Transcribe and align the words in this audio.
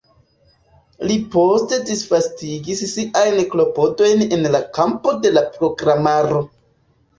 Li 1.09 1.17
poste 1.35 1.79
disvastigis 1.89 2.81
siajn 2.95 3.39
klopodojn 3.53 4.27
en 4.39 4.51
la 4.57 4.65
kampo 4.81 5.17
de 5.29 5.37
la 5.37 5.47
programaro. 5.61 6.45